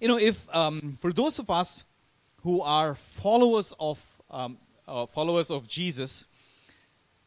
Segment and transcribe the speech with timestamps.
[0.00, 1.84] You know, if um, for those of us
[2.42, 6.28] who are followers of um, uh, followers of Jesus,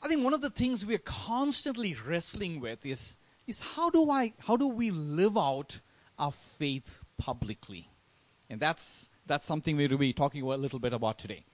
[0.03, 4.11] I think one of the things we are constantly wrestling with is is how do
[4.11, 5.79] I how do we live out
[6.19, 7.89] our faith publicly,
[8.49, 11.45] and that's that's something to be talking a little bit about today.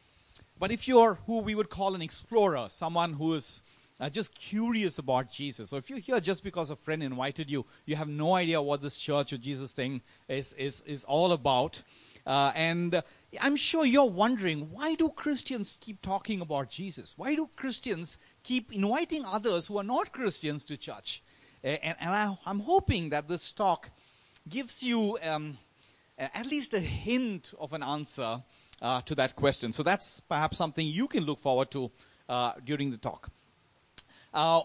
[0.59, 3.63] But if you're who we would call an explorer, someone who is
[3.99, 5.69] uh, just curious about Jesus.
[5.69, 8.81] So if you're here just because a friend invited you, you have no idea what
[8.81, 11.81] this church or Jesus thing is, is, is all about.
[12.25, 13.03] Uh, and
[13.41, 17.13] I'm sure you're wondering why do Christians keep talking about Jesus?
[17.17, 21.21] Why do Christians keep inviting others who are not Christians to church?
[21.65, 23.89] and, and I, am hoping that this talk
[24.47, 25.57] gives you um,
[26.17, 28.43] at least a hint of an answer
[28.81, 29.71] uh, to that question.
[29.71, 31.91] So that's perhaps something you can look forward to
[32.29, 33.31] uh, during the talk.
[34.35, 34.63] Uh,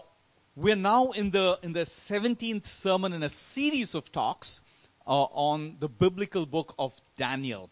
[0.57, 4.63] we're now in the in the 17th sermon in a series of talks
[5.07, 7.69] uh, on the biblical book of Daniel.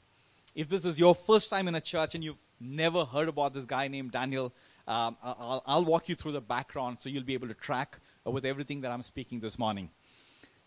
[0.55, 3.65] If this is your first time in a church and you've never heard about this
[3.65, 4.53] guy named Daniel,
[4.87, 8.31] um, I'll, I'll, walk you through the background so you'll be able to track uh,
[8.31, 9.89] with everything that I'm speaking this morning.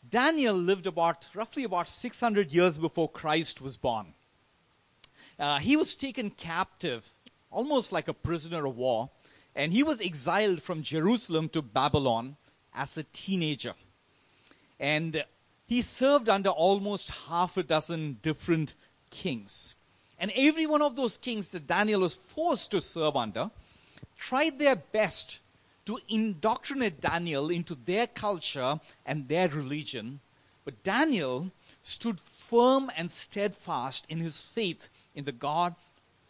[0.07, 4.13] Daniel lived about roughly about 600 years before Christ was born.
[5.39, 7.09] Uh, he was taken captive,
[7.51, 9.09] almost like a prisoner of war,
[9.55, 12.37] and he was exiled from Jerusalem to Babylon
[12.75, 13.75] as a teenager.
[14.81, 15.25] And
[15.67, 18.75] he served under almost half a dozen different
[19.11, 19.75] kings.
[20.19, 23.51] And every one of those kings that Daniel was forced to serve under
[24.19, 25.41] tried their best
[25.85, 30.21] to indoctrinate Daniel into their culture and their religion.
[30.65, 31.51] But Daniel
[31.83, 35.75] stood firm and steadfast in his faith in the God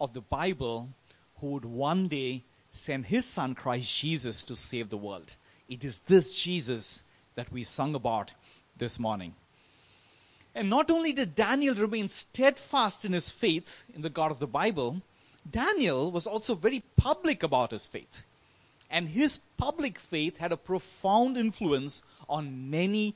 [0.00, 0.88] of the Bible
[1.36, 5.36] who would one day sent his son Christ Jesus to save the world.
[5.68, 8.32] It is this Jesus that we sung about
[8.76, 9.34] this morning.
[10.54, 14.46] And not only did Daniel remain steadfast in his faith in the God of the
[14.46, 15.02] Bible,
[15.50, 18.24] Daniel was also very public about his faith.
[18.90, 23.14] And his public faith had a profound influence on many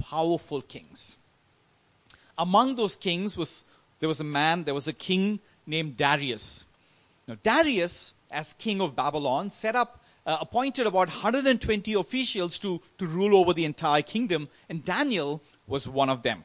[0.00, 1.18] powerful kings.
[2.38, 3.64] Among those kings was
[4.00, 6.66] there was a man, there was a king named Darius.
[7.26, 13.06] Now Darius as king of Babylon, set up, uh, appointed about 120 officials to, to
[13.06, 16.44] rule over the entire kingdom, and Daniel was one of them.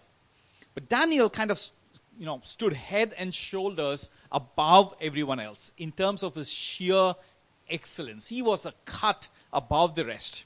[0.73, 1.59] But Daniel kind of
[2.17, 7.15] you know, stood head and shoulders above everyone else in terms of his sheer
[7.69, 8.27] excellence.
[8.27, 10.45] He was a cut above the rest.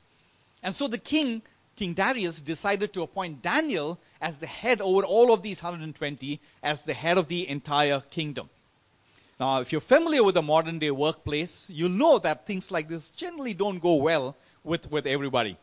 [0.63, 1.41] And so the king,
[1.75, 6.83] King Darius, decided to appoint Daniel as the head over all of these 120, as
[6.83, 8.49] the head of the entire kingdom.
[9.39, 13.11] Now, if you're familiar with the modern day workplace, you'll know that things like this
[13.11, 15.57] generally don't go well with, with everybody.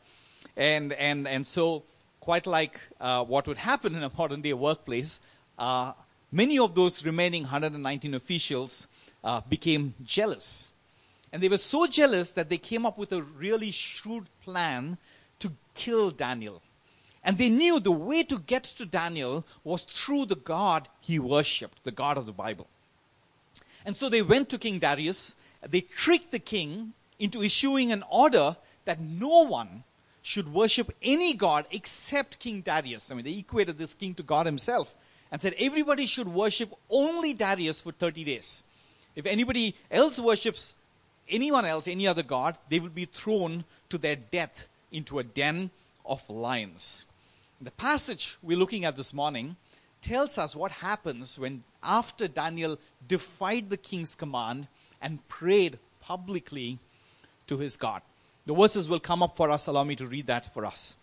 [0.57, 1.83] And, and, and so,
[2.21, 5.21] quite like uh, what would happen in a modern day workplace,
[5.59, 5.93] uh,
[6.31, 8.87] many of those remaining 119 officials
[9.25, 10.73] uh, became jealous.
[11.33, 14.99] And they were so jealous that they came up with a really shrewd plan
[15.41, 16.63] to kill Daniel.
[17.25, 21.83] And they knew the way to get to Daniel was through the God he worshipped,
[21.83, 22.69] the God of the Bible.
[23.85, 25.35] And so they went to King Darius.
[25.67, 29.85] They tricked the king into issuing an order that no one
[30.23, 33.11] should worship any god except King Darius.
[33.11, 34.95] I mean, they equated this king to God himself
[35.31, 38.65] and said everybody should worship only Darius for 30 days.
[39.15, 40.77] If anybody else worships
[41.29, 45.71] anyone else, any other god, they will be thrown to their death into a den
[46.07, 47.05] of lions.
[47.61, 49.57] The passage we're looking at this morning
[50.03, 54.69] tells us what happens when, after Daniel defied the king's command
[55.01, 56.79] and prayed publicly
[57.47, 58.03] to his God.
[58.47, 59.67] The verses will come up for us.
[59.67, 60.97] Allow me to read that for us.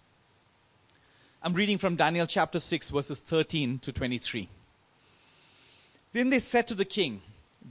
[1.43, 4.47] I'm reading from Daniel chapter 6, verses 13 to 23.
[6.13, 7.21] Then they said to the king,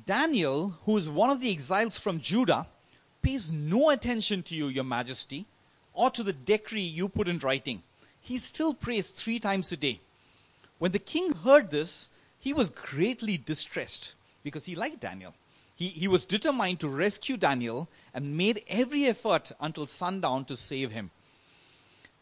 [0.07, 2.67] Daniel, who is one of the exiles from Judah,
[3.23, 5.47] pays no attention to you, your majesty,
[5.93, 7.83] or to the decree you put in writing.
[8.21, 10.01] He still prays three times a day.
[10.79, 12.11] When the king heard this,
[12.41, 15.35] he was greatly distressed because he liked Daniel.
[15.77, 20.91] He, he was determined to rescue Daniel and made every effort until sundown to save
[20.91, 21.11] him.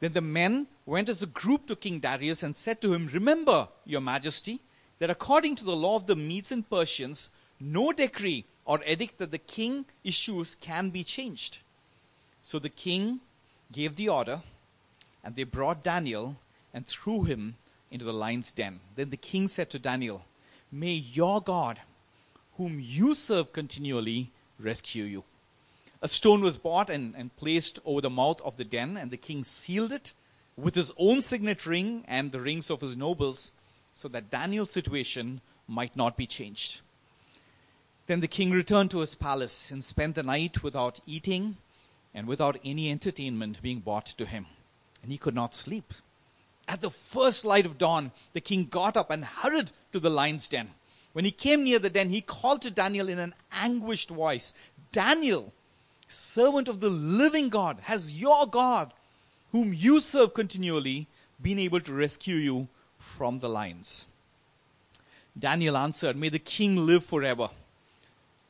[0.00, 3.68] Then the men went as a group to King Darius and said to him, Remember,
[3.84, 4.60] your majesty,
[4.98, 7.30] that according to the law of the Medes and Persians,
[7.60, 11.58] no decree or edict that the king issues can be changed.
[12.42, 13.20] So the king
[13.72, 14.42] gave the order,
[15.24, 16.36] and they brought Daniel
[16.72, 17.56] and threw him
[17.90, 18.80] into the lion's den.
[18.96, 20.24] Then the king said to Daniel,
[20.70, 21.80] May your God,
[22.56, 25.24] whom you serve continually, rescue you.
[26.00, 29.16] A stone was brought and, and placed over the mouth of the den, and the
[29.16, 30.12] king sealed it
[30.56, 33.52] with his own signet ring and the rings of his nobles.
[33.94, 36.82] so that Daniel's situation might not be changed.
[38.06, 41.56] Then the king returned to his palace and spent the night without eating
[42.14, 44.46] and without any entertainment being brought to him.
[45.02, 45.92] And he could not sleep.
[46.68, 50.46] At the first light of dawn, the king got up and hurried to the lion's
[50.48, 50.70] den.
[51.14, 54.52] When he came near the den, he called to Daniel in an anguished voice
[54.92, 55.52] Daniel,
[56.06, 58.92] servant of the living God, has your God,
[59.52, 61.06] whom you serve continually,
[61.40, 62.68] been able to rescue you
[62.98, 64.06] from the lions?
[65.38, 67.50] Daniel answered, May the king live forever.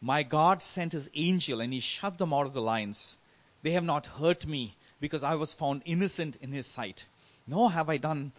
[0.00, 3.16] My God sent his angel and he shut them out of the lions.
[3.62, 7.06] They have not hurt me because I was found innocent in his sight.
[7.48, 8.32] Nor have I done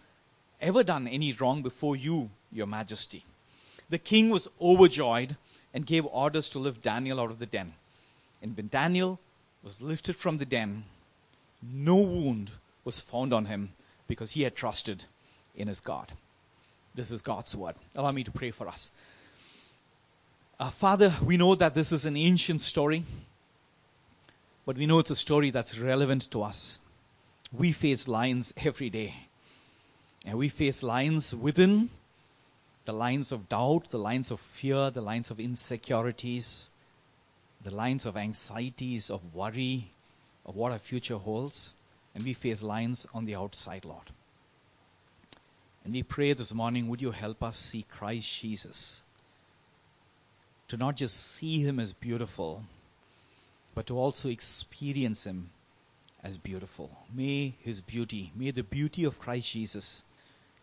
[0.60, 3.24] ever done any wrong before you, your majesty.
[3.88, 5.36] The king was overjoyed
[5.74, 7.74] and gave orders to lift Daniel out of the den.
[8.40, 9.18] And when Daniel
[9.62, 10.84] was lifted from the den,
[11.62, 12.52] no wound
[12.84, 13.70] was found on him
[14.06, 15.04] because he had trusted
[15.54, 16.12] in his God.
[16.94, 17.74] This is God's word.
[17.96, 18.92] Allow me to pray for us.
[20.58, 23.04] Uh, Father, we know that this is an ancient story,
[24.66, 26.78] but we know it's a story that's relevant to us.
[27.52, 29.14] We face lions every day,
[30.24, 31.90] and we face lions within
[32.84, 36.70] the lines of doubt, the lines of fear, the lines of insecurities,
[37.62, 39.90] the lines of anxieties, of worry,
[40.46, 41.74] of what our future holds.
[42.14, 44.10] And we face lions on the outside, Lord.
[45.84, 49.02] And we pray this morning, would you help us see Christ Jesus?
[50.68, 52.64] To not just see him as beautiful,
[53.74, 55.50] but to also experience him
[56.22, 56.90] as beautiful.
[57.14, 60.04] May his beauty, may the beauty of Christ Jesus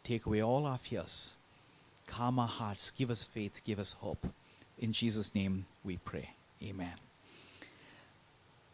[0.04, 1.34] take away all our fears,
[2.06, 4.28] calm our hearts, give us faith, give us hope.
[4.80, 6.30] In Jesus' name we pray.
[6.64, 6.94] Amen.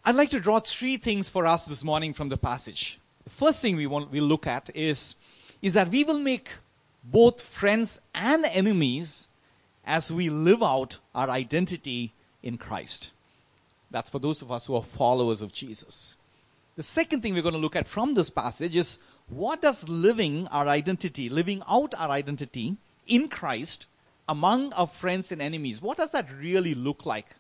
[0.06, 3.00] I'd like to draw three things for us this morning from the passage.
[3.24, 5.16] The first thing we want we look at is
[5.62, 6.50] is that we will make
[7.06, 9.30] both friends and enemies
[9.86, 13.12] as we live out our identity in Christ.
[13.90, 16.18] That's for those of us who are followers of Jesus.
[16.76, 20.48] The second thing we're going to look at from this passage is what does living
[20.48, 22.78] our identity, living out our identity
[23.08, 23.86] in Christ
[24.28, 27.36] among our friends and enemies, what does that really look like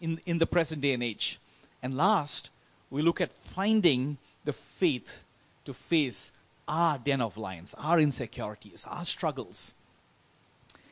[0.00, 1.40] in, in the present day and age?
[1.82, 2.50] And last,
[2.90, 5.24] we look at finding the faith
[5.64, 6.32] to face
[6.66, 9.74] our den of lions, our insecurities, our struggles.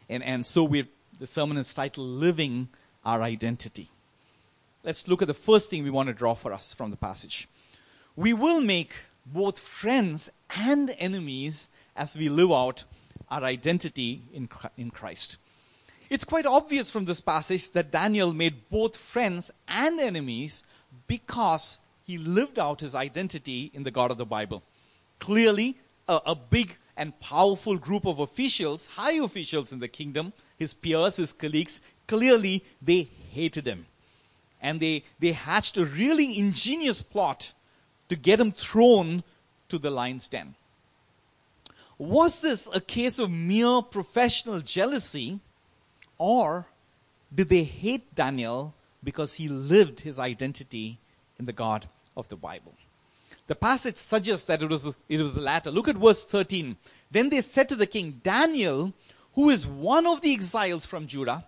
[0.09, 0.89] And, and so we
[1.19, 2.69] the sermon is titled Living
[3.03, 3.89] Our Identity.
[4.87, 7.49] Let's look at the first thing we want to draw for us from the passage.
[8.15, 8.95] We will make
[9.27, 12.85] both friends and enemies as we live out
[13.29, 15.39] our identity in, in Christ.
[16.09, 20.65] It's quite obvious from this passage that Daniel made both friends and enemies
[21.09, 24.63] because he lived out his identity in the God of the Bible.
[25.19, 30.73] Clearly, a, a big and powerful group of officials, high officials in the kingdom, his
[30.75, 33.87] peers, his colleagues, clearly they hated him.
[34.67, 37.55] And they, they hatched a really ingenious plot
[38.09, 39.23] to get him thrown
[39.69, 40.57] to the lion's den.
[41.99, 45.39] Was this a case of mere professional jealousy,
[46.19, 46.67] or
[47.33, 48.75] did they hate Daniel
[49.05, 50.99] because he lived his identity
[51.39, 52.75] in the God of the Bible?
[53.47, 55.71] The passage suggests that it was, it was the latter.
[55.71, 56.77] Look at verse 13.
[57.13, 58.93] Then they said to the king, Daniel,
[59.35, 61.45] who is one of the exiles from Judah,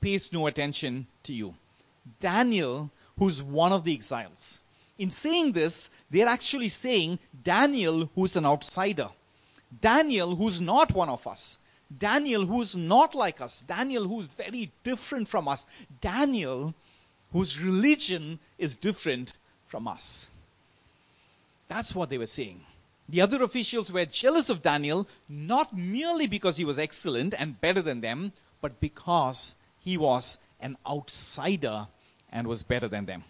[0.00, 1.56] pays no attention to you.
[2.20, 4.62] Daniel, who's one of the exiles.
[4.98, 9.08] In saying this, they're actually saying Daniel, who's an outsider.
[9.80, 11.58] Daniel, who's not one of us.
[11.96, 13.62] Daniel, who's not like us.
[13.62, 15.66] Daniel, who's very different from us.
[16.00, 16.74] Daniel,
[17.32, 19.34] whose religion is different
[19.66, 20.30] from us.
[21.68, 22.60] That's what they were saying.
[23.08, 27.82] The other officials were jealous of Daniel, not merely because he was excellent and better
[27.82, 31.88] than them, but because he was an outsider
[32.34, 33.24] and was better than them.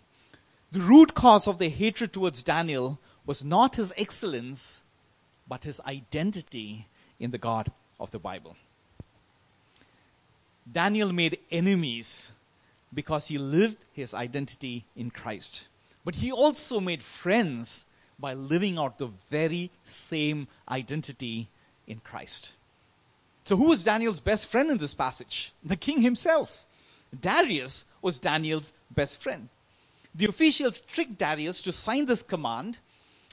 [0.73, 4.83] The root cause of their hatred towards Daniel was not his excellence,
[5.47, 6.89] but his identity
[7.21, 7.71] in the God
[8.01, 8.57] of the Bible.
[10.71, 12.33] Daniel made enemies
[12.93, 15.69] because he lived his identity in Christ.
[16.05, 17.87] But he also made friends
[18.19, 21.49] by living out the very same identity
[21.87, 22.53] in Christ.
[23.45, 25.53] So, who was Daniel's best friend in this passage?
[25.63, 26.65] The king himself.
[27.21, 29.49] Darius was Daniel's best friend.
[30.15, 32.79] The officials tricked Darius to sign this command,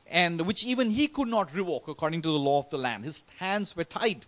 [0.07, 3.05] and which even he could not revoke according to the law of the land.
[3.05, 4.25] His hands were tied.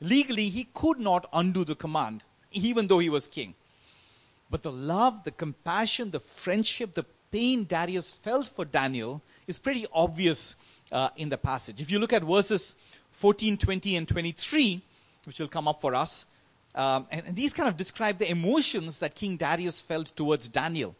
[0.00, 3.54] Legally, he could not undo the command, even though he was king.
[4.50, 9.86] But the love, the compassion, the friendship, the pain Darius felt for Daniel is pretty
[9.92, 10.56] obvious
[10.90, 11.80] uh, in the passage.
[11.80, 12.76] If you look at verses
[13.10, 14.82] 14, 20, and 23,
[15.24, 16.26] which will come up for us.
[16.74, 20.96] Um, and, and these kind of describe the emotions that King Darius felt towards Daniel.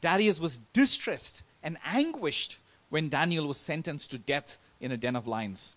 [0.00, 2.58] Darius was distressed and anguished
[2.90, 5.76] when Daniel was sentenced to death in a den of lions.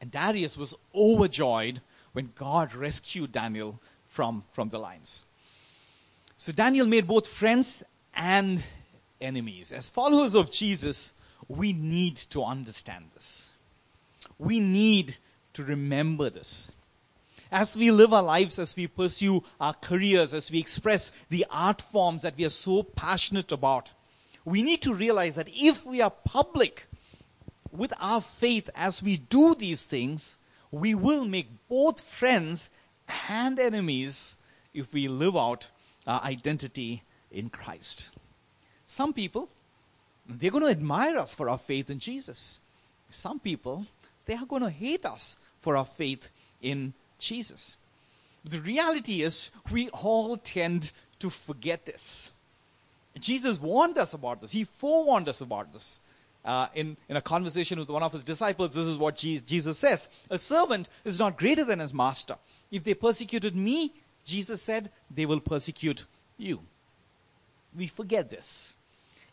[0.00, 1.80] And Darius was overjoyed
[2.12, 5.24] when God rescued Daniel from, from the lions.
[6.36, 7.82] So Daniel made both friends
[8.14, 8.62] and
[9.20, 9.72] enemies.
[9.72, 11.14] As followers of Jesus,
[11.48, 13.52] we need to understand this.
[14.38, 15.16] We need
[15.54, 16.76] to remember this.
[17.50, 21.80] As we live our lives, as we pursue our careers, as we express the art
[21.80, 23.92] forms that we are so passionate about,
[24.44, 26.86] we need to realize that if we are public
[27.72, 30.38] with our faith as we do these things,
[30.70, 32.70] we will make both friends
[33.28, 34.36] and enemies
[34.74, 35.70] if we live out
[36.06, 38.10] our identity in Christ.
[38.86, 39.50] Some people,
[40.26, 42.60] they're going to admire us for our faith in Jesus.
[43.10, 43.86] Some people,
[44.26, 47.78] they are going to hate us for our faith in Jesus.
[48.44, 52.32] The reality is, we all tend to forget this.
[53.18, 54.52] Jesus warned us about this.
[54.52, 56.00] He forewarned us about this.
[56.44, 60.08] Uh, in, in a conversation with one of his disciples, this is what Jesus says
[60.30, 62.36] A servant is not greater than his master.
[62.70, 63.92] If they persecuted me,
[64.24, 66.04] Jesus said, they will persecute
[66.36, 66.60] you.
[67.76, 68.76] We forget this.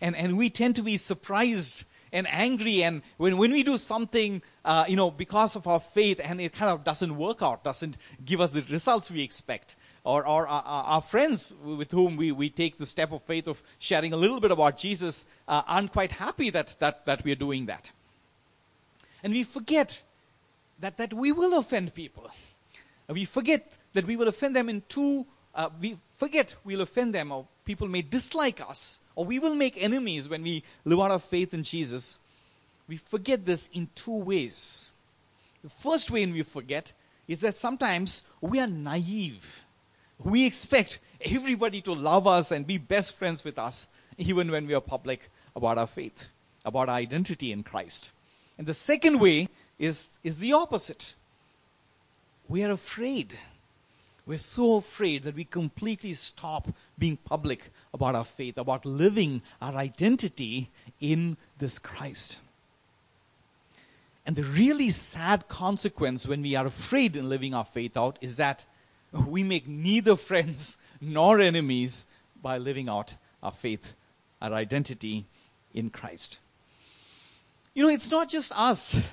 [0.01, 1.85] And, and we tend to be surprised
[2.15, 2.81] and angry.
[2.81, 6.53] And when, when we do something, uh, you know, because of our faith and it
[6.53, 10.63] kind of doesn't work out, doesn't give us the results we expect, or, or our,
[10.63, 14.39] our, friends with whom we, we take the step of faith of sharing a little
[14.39, 17.91] bit about Jesus uh, aren't quite happy that, that, that we are doing that.
[19.21, 20.01] And we forget
[20.79, 22.29] that, that we will offend people.
[23.09, 27.31] We forget that we will offend them in two, uh, we forget we'll offend them
[27.31, 31.19] or people may dislike us or we will make enemies when we live out our
[31.19, 32.19] faith in Jesus.
[32.87, 34.93] We forget this in two ways.
[35.63, 36.93] The first way we forget
[37.27, 39.65] is that sometimes we are naive
[40.23, 44.73] we expect everybody to love us and be best friends with us, even when we
[44.73, 46.29] are public about our faith,
[46.63, 48.11] about our identity in Christ.
[48.57, 51.15] And the second way is, is the opposite.
[52.47, 53.35] We are afraid.
[54.25, 56.67] We're so afraid that we completely stop
[56.97, 62.39] being public about our faith, about living our identity in this Christ.
[64.25, 68.37] And the really sad consequence when we are afraid in living our faith out is
[68.37, 68.65] that
[69.27, 72.07] we make neither friends nor enemies
[72.41, 73.13] by living out
[73.43, 73.95] our faith,
[74.41, 75.25] our identity
[75.73, 76.39] in Christ.
[77.75, 79.07] You know, it's not just us.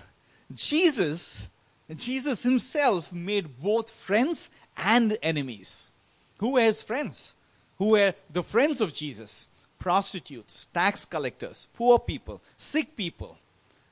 [0.54, 1.50] Jesus,
[1.94, 5.92] Jesus himself made both friends and enemies.
[6.38, 7.36] Who were his friends?
[7.78, 9.48] Who were the friends of Jesus?
[9.78, 13.38] Prostitutes, tax collectors, poor people, sick people,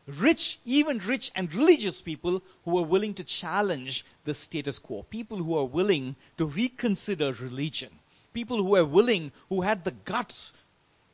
[0.06, 5.38] rich, even rich and religious people who are willing to challenge the status quo, people
[5.38, 7.90] who are willing to reconsider religion,
[8.32, 10.52] people who are willing, who had the guts,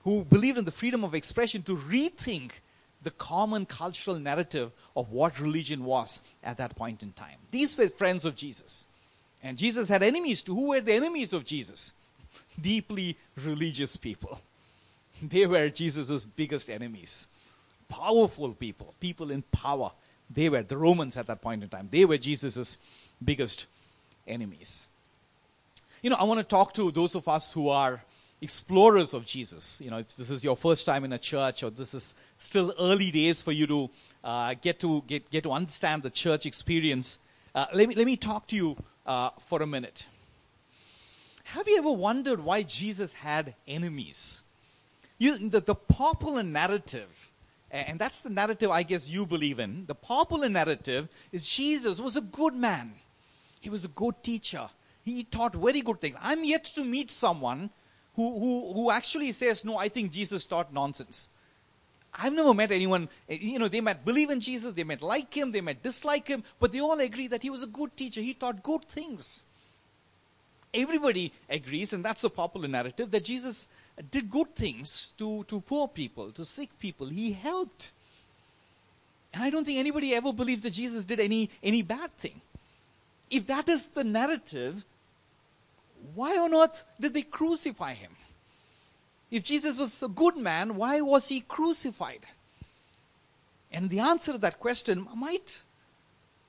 [0.04, 2.52] who believed in the freedom of expression to rethink
[3.02, 7.38] the common cultural narrative of what religion was at that point in time.
[7.50, 8.86] These were friends of Jesus.
[9.42, 10.54] And Jesus had enemies too.
[10.54, 11.94] Who were the enemies of Jesus?
[12.60, 14.40] Deeply religious people.
[15.22, 17.28] They were Jesus' biggest enemies
[17.88, 19.92] powerful people, people in power.
[20.30, 21.88] They were the Romans at that point in time.
[21.90, 22.78] They were Jesus'
[23.24, 23.66] biggest
[24.26, 24.88] enemies.
[26.02, 28.02] You know, I want to talk to those of us who are
[28.40, 29.80] explorers of Jesus.
[29.80, 32.74] You know, if this is your first time in a church or this is still
[32.78, 33.90] early days for you to
[34.24, 37.18] uh, get to get, get to understand the church experience,
[37.54, 40.06] uh, let, me, let me talk to you uh, for a minute.
[41.44, 44.42] Have you ever wondered why Jesus had enemies?
[45.18, 47.26] You, the, the popular narrative
[47.70, 49.86] and that's the narrative I guess you believe in.
[49.86, 52.92] The popular narrative is Jesus was a good man.
[53.60, 54.68] He was a good teacher.
[55.04, 56.16] He taught very good things.
[56.20, 57.70] I'm yet to meet someone
[58.14, 61.28] who, who, who actually says, no, I think Jesus taught nonsense.
[62.18, 65.32] I've never met anyone, eh, you know, they might believe in Jesus, they might like
[65.34, 68.20] him, they might dislike him, but they all agree that he was a good teacher.
[68.20, 69.44] He taught good things.
[70.72, 73.68] Everybody agrees, and that's the popular narrative, that Jesus
[74.10, 77.06] did good things to, to poor people, to sick people.
[77.06, 77.92] He helped.
[79.32, 82.40] And I don't think anybody ever believes that Jesus did any, any bad thing.
[83.30, 84.84] If that is the narrative,
[86.14, 88.15] why on earth did they crucify him?
[89.30, 92.26] If Jesus was a good man, why was he crucified?
[93.72, 95.62] And the answer to that question might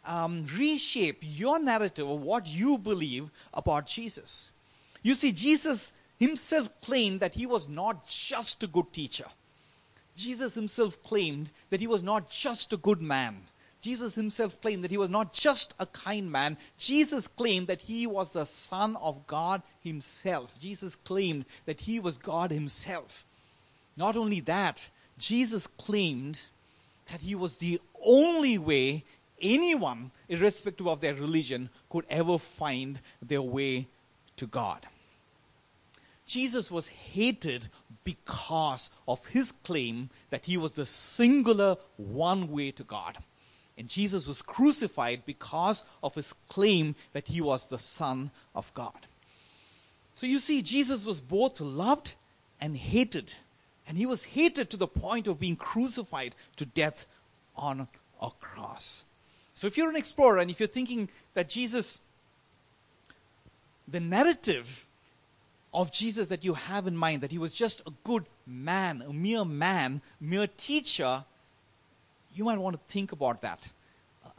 [0.05, 4.51] um, reshape your narrative of what you believe about Jesus.
[5.01, 9.25] You see, Jesus himself claimed that he was not just a good teacher.
[10.15, 13.46] Jesus himself claimed that he was not just a good man,
[13.81, 16.57] Jesus himself claimed that he was not just a kind man.
[16.77, 20.53] Jesus claimed that he was the Son of God himself.
[20.59, 23.25] Jesus claimed that he was God himself.
[23.95, 26.39] Not only that, Jesus claimed
[27.11, 29.03] that he was the only way
[29.41, 33.87] anyone, irrespective of their religion, could ever find their way
[34.37, 34.87] to God.
[36.25, 37.69] Jesus was hated
[38.03, 43.17] because of his claim that he was the singular one way to God.
[43.77, 49.05] And Jesus was crucified because of his claim that he was the Son of God.
[50.15, 52.15] So you see, Jesus was both loved
[52.59, 53.33] and hated.
[53.87, 57.05] And he was hated to the point of being crucified to death
[57.55, 57.87] on
[58.21, 59.05] a cross.
[59.53, 61.99] So if you're an explorer and if you're thinking that Jesus,
[63.87, 64.87] the narrative
[65.73, 69.13] of Jesus that you have in mind, that he was just a good man, a
[69.13, 71.25] mere man, mere teacher,
[72.37, 73.69] you might want to think about that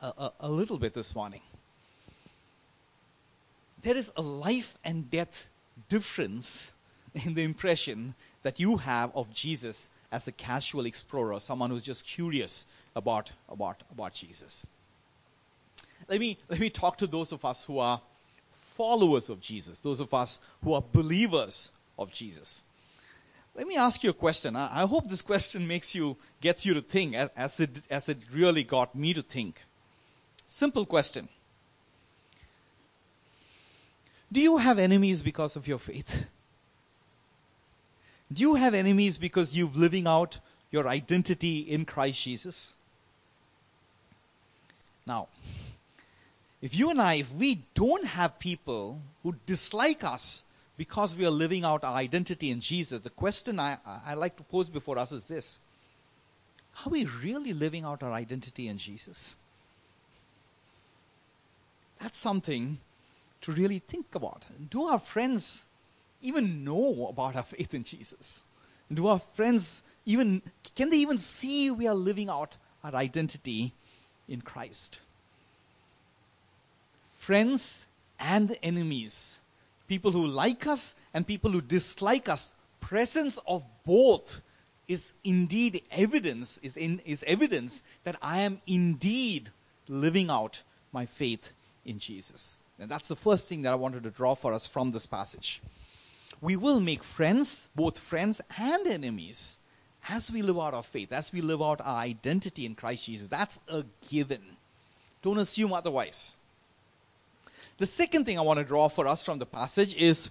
[0.00, 1.40] a, a, a little bit this morning.
[3.83, 5.49] There is a life and death
[5.88, 6.73] difference
[7.14, 12.07] in the impression that you have of Jesus as a casual explorer, someone who's just
[12.07, 14.67] curious about, about, about Jesus.
[16.09, 18.00] Let me, let me talk to those of us who are
[18.52, 22.62] followers of Jesus, those of us who are believers of Jesus.
[23.59, 24.55] Let me ask you a question.
[24.55, 28.09] I, I hope this question makes you, gets you to think as, as, it, as
[28.09, 29.65] it really got me to think.
[30.47, 31.29] Simple question.
[34.31, 36.29] Do you have enemies because of your faith?
[38.33, 40.38] Do you have enemies because you're living out
[40.71, 42.77] your identity in Christ Jesus?
[45.05, 45.27] Now,
[46.62, 50.45] if you and I, if we don't have people who dislike us
[50.78, 54.42] because we are living out our identity in Jesus, the question I, I like to
[54.42, 55.61] pose before us is this
[56.87, 59.37] Are we really living out our identity in Jesus?
[62.00, 62.78] That's something
[63.42, 64.47] to really think about.
[64.70, 65.66] Do our friends
[66.22, 68.44] even know about our faith in Jesus?
[68.90, 70.40] Do our friends even,
[70.74, 73.74] can they even see we are living out our identity
[74.26, 75.00] in Christ?
[77.29, 77.87] friends
[78.18, 79.42] and enemies,
[79.88, 84.42] people who like us and people who dislike us, presence of both
[84.87, 89.51] is indeed evidence, is, in, is evidence that I am indeed
[89.87, 91.53] living out my faith
[91.85, 92.59] in Jesus.
[92.79, 95.61] And that's the first thing that I wanted to draw for us from this passage.
[96.40, 99.59] We will make friends, both friends and enemies,
[100.09, 103.29] as we live out our faith, as we live out our identity in Christ Jesus.
[103.29, 104.42] That's a given.
[105.20, 106.38] Don't assume otherwise.
[107.79, 110.31] The second thing I want to draw for us from the passage is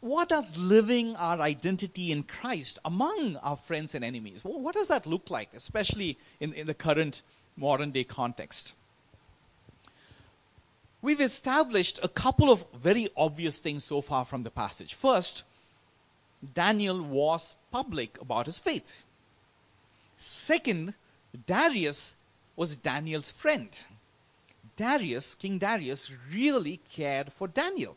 [0.00, 5.06] what does living our identity in Christ among our friends and enemies, what does that
[5.06, 7.22] look like, especially in, in the current
[7.56, 8.74] modern day context?
[11.00, 14.94] We've established a couple of very obvious things so far from the passage.
[14.94, 15.44] First,
[16.54, 19.04] Daniel was public about his faith.
[20.18, 20.94] Second,
[21.46, 22.16] Darius
[22.54, 23.78] was Daniel's friend.
[24.76, 27.96] Darius, King Darius, really cared for Daniel.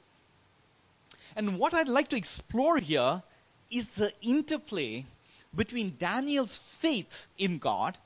[1.36, 3.22] And what I'd like to explore here
[3.70, 5.06] is the interplay
[5.56, 7.98] between Daniel's faith in God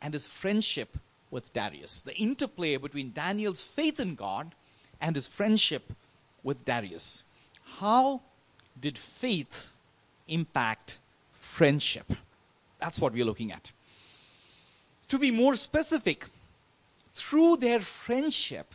[0.00, 0.98] and his friendship
[1.30, 2.02] with Darius.
[2.02, 4.54] The interplay between Daniel's faith in God
[5.00, 5.92] and his friendship
[6.42, 7.24] with Darius.
[7.78, 8.20] How
[8.80, 9.72] did faith
[10.28, 10.98] impact
[11.32, 12.12] friendship?
[12.78, 13.72] That's what we're looking at.
[15.08, 16.26] To be more specific,
[17.14, 18.74] through their friendship,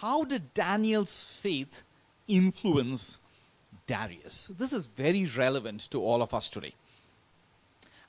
[0.00, 1.82] how did Daniel's faith
[2.26, 3.20] influence
[3.86, 4.48] Darius?
[4.48, 6.74] This is very relevant to all of us today.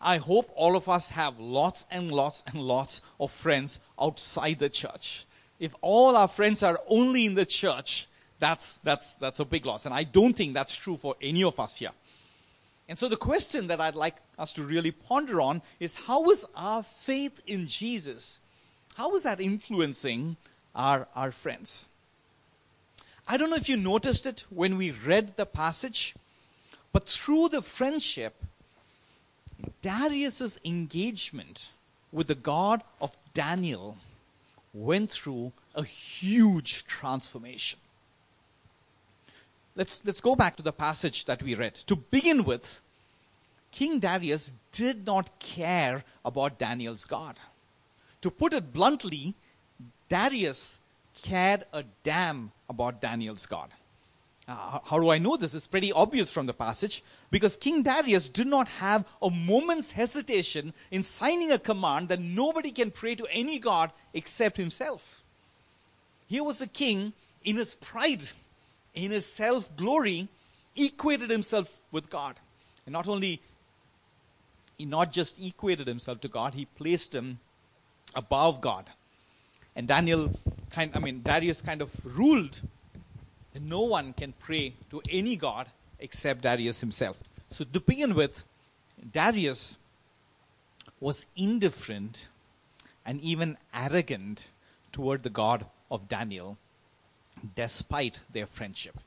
[0.02, 4.70] I hope all of us have lots and lots and lots of friends outside the
[4.70, 5.26] church.
[5.60, 8.08] If all our friends are only in the church,
[8.40, 9.86] that's, that's, that's a big loss.
[9.86, 11.92] And I don't think that's true for any of us here.
[12.88, 16.46] And so the question that I'd like us to really ponder on is how is
[16.56, 18.40] our faith in Jesus
[18.96, 20.38] how is that influencing
[20.74, 21.90] our, our friends?
[23.28, 26.16] I don't know if you noticed it when we read the passage,
[26.94, 28.36] but through the friendship,
[29.82, 31.72] Darius's engagement
[32.12, 33.98] with the God of Daniel
[34.74, 37.80] went through a huge transformation.
[39.76, 41.76] Let's, let's go back to the passage that we read.
[41.88, 42.82] To begin with,
[43.72, 47.36] King Darius did not care about Daniel's God.
[48.26, 49.36] To put it bluntly,
[50.10, 50.80] Darius
[51.14, 53.70] cared a damn about Daniel's God.
[54.48, 55.54] Uh, how do I know this?
[55.54, 60.74] It's pretty obvious from the passage because King Darius did not have a moment's hesitation
[60.90, 65.22] in signing a command that nobody can pray to any god except himself.
[66.26, 68.24] Here was a king in his pride,
[68.96, 70.30] in his self glory,
[70.76, 72.40] equated himself with God.
[72.88, 73.40] And not only,
[74.80, 77.38] he not just equated himself to God, he placed him
[78.16, 78.86] above God.
[79.76, 80.32] And Daniel
[80.72, 82.62] kind I mean Darius kind of ruled
[83.54, 85.68] that no one can pray to any god
[86.00, 87.18] except Darius himself.
[87.50, 88.44] So to begin with,
[89.12, 89.78] Darius
[91.00, 92.28] was indifferent
[93.06, 94.48] and even arrogant
[94.92, 96.58] toward the God of Daniel,
[97.56, 98.98] despite their friendship.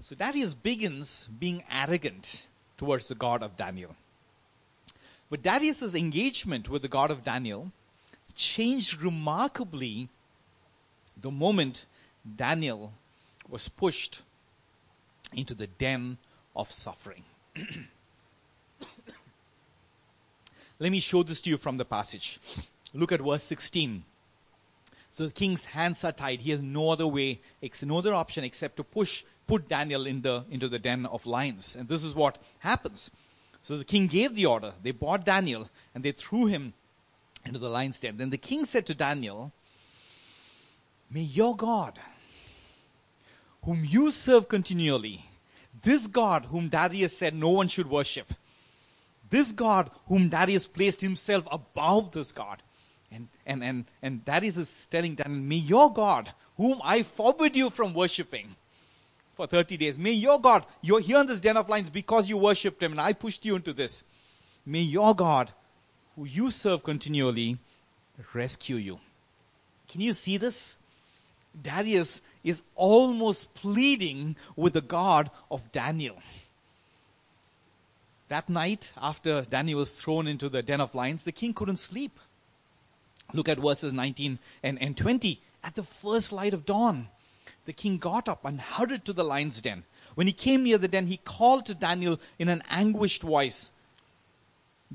[0.00, 2.46] So Darius begins being arrogant
[2.76, 3.96] towards the God of Daniel.
[5.28, 7.72] But Darius's engagement with the God of Daniel
[8.38, 10.08] changed remarkably
[11.20, 11.84] the moment
[12.36, 12.94] Daniel
[13.48, 14.22] was pushed
[15.34, 16.16] into the den
[16.54, 17.24] of suffering.
[20.78, 22.38] Let me show this to you from the passage.
[22.94, 24.04] Look at verse 16.
[25.10, 26.42] So the king's hands are tied.
[26.42, 27.40] He has no other way,
[27.82, 31.74] no other option except to push, put Daniel in the, into the den of lions.
[31.74, 33.10] And this is what happens.
[33.62, 34.74] So the king gave the order.
[34.80, 36.74] They brought Daniel and they threw him
[37.48, 38.16] into the lion's den.
[38.16, 39.52] Then the king said to Daniel,
[41.10, 41.98] May your God,
[43.64, 45.24] whom you serve continually,
[45.82, 48.32] this God whom Darius said no one should worship,
[49.30, 52.62] this God whom Darius placed himself above this God,
[53.10, 57.70] and, and, and, and Darius is telling Daniel, may your God, whom I forbid you
[57.70, 58.56] from worshipping
[59.34, 62.36] for 30 days, may your God, you're here in this den of lions because you
[62.36, 64.04] worshipped him and I pushed you into this.
[64.66, 65.52] May your God,
[66.18, 67.58] who you serve continually,
[68.34, 68.98] rescue you.
[69.88, 70.76] Can you see this?
[71.62, 76.16] Darius is almost pleading with the God of Daniel.
[78.28, 82.18] That night, after Daniel was thrown into the den of lions, the king couldn't sleep.
[83.32, 85.40] Look at verses 19 and, and 20.
[85.62, 87.08] At the first light of dawn,
[87.64, 89.84] the king got up and hurried to the lion's den.
[90.16, 93.70] When he came near the den, he called to Daniel in an anguished voice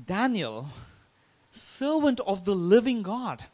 [0.06, 0.68] Daniel,
[1.56, 3.44] servant of the living God,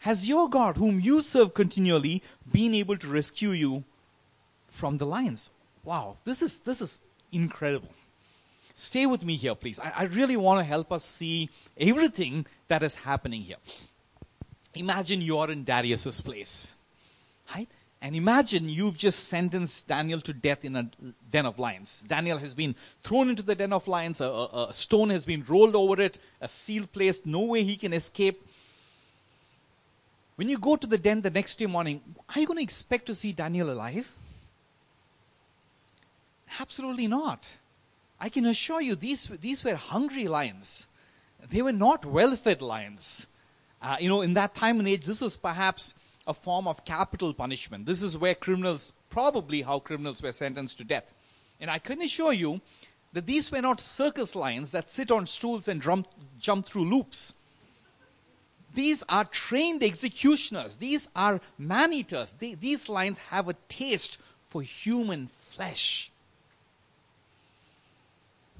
[0.00, 3.84] has your God, whom you serve continually, been able to rescue you
[4.68, 5.52] from the lions?
[5.84, 7.90] Wow, this is, this is incredible.
[8.74, 9.78] Stay with me here, please.
[9.78, 13.56] I, I really want to help us see everything that is happening here.
[14.74, 16.74] Imagine you are in Darius's place,
[17.54, 17.68] right?
[18.02, 20.90] And imagine you've just sentenced Daniel to death in a
[21.30, 22.04] den of lions.
[22.08, 25.44] Daniel has been thrown into the den of lions, a, a, a stone has been
[25.46, 28.44] rolled over it, a seal placed, no way he can escape.
[30.34, 32.00] When you go to the den the next day morning,
[32.34, 34.12] are you going to expect to see Daniel alive?
[36.58, 37.46] Absolutely not.
[38.18, 40.88] I can assure you, these, these were hungry lions.
[41.50, 43.28] They were not well fed lions.
[43.80, 45.94] Uh, you know, in that time and age, this was perhaps
[46.26, 47.86] a form of capital punishment.
[47.86, 51.14] This is where criminals, probably how criminals were sentenced to death.
[51.60, 52.60] And I can assure you
[53.12, 56.04] that these were not circus lions that sit on stools and drum,
[56.38, 57.34] jump through loops.
[58.74, 60.76] These are trained executioners.
[60.76, 62.32] These are man eaters.
[62.38, 66.10] These lions have a taste for human flesh.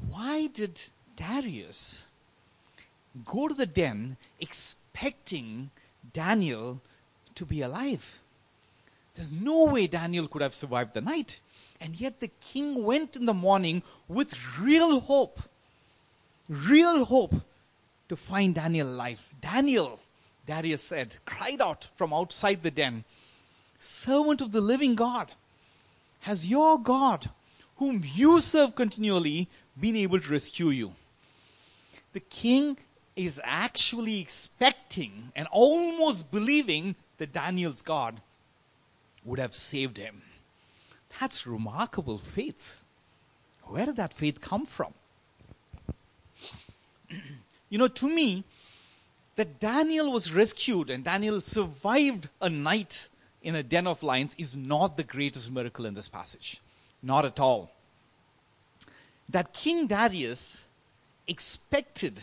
[0.08, 0.82] Why did
[1.16, 2.06] Darius
[3.24, 5.70] go to the den expecting
[6.12, 6.80] Daniel
[7.36, 8.20] to be alive?
[9.14, 11.40] There's no way Daniel could have survived the night.
[11.80, 15.40] And yet the king went in the morning with real hope,
[16.48, 17.34] real hope
[18.08, 19.20] to find Daniel alive.
[19.40, 19.98] Daniel,
[20.46, 23.04] Darius said, cried out from outside the den,
[23.80, 25.32] Servant of the living God,
[26.20, 27.30] has your God,
[27.76, 30.92] whom you serve continually, been able to rescue you?
[32.12, 32.76] The king
[33.16, 38.20] is actually expecting and almost believing that Daniel's God
[39.24, 40.22] would have saved him.
[41.20, 42.84] That's remarkable faith.
[43.62, 44.92] Where did that faith come from?
[47.70, 48.44] You know, to me,
[49.36, 53.08] that Daniel was rescued and Daniel survived a night
[53.42, 56.60] in a den of lions is not the greatest miracle in this passage.
[57.02, 57.72] Not at all.
[59.30, 60.66] That King Darius
[61.26, 62.20] expected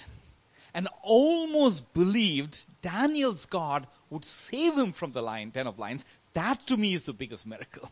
[0.72, 6.65] and almost believed Daniel's God would save him from the lion, den of lions, that
[6.67, 7.91] to me is the biggest miracle.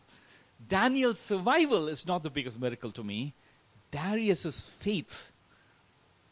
[0.68, 3.32] Daniel's survival is not the biggest miracle to me.
[3.90, 5.32] Darius's faith